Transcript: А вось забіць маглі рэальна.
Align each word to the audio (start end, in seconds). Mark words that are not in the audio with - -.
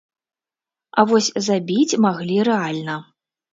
А 1.01 1.05
вось 1.09 1.29
забіць 1.49 1.99
маглі 2.07 2.41
рэальна. 2.51 2.99